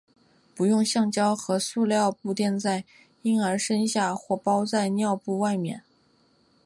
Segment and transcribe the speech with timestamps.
[0.55, 2.83] 不用橡胶和塑料布垫在
[3.21, 5.83] 婴儿身下或包在尿布外面。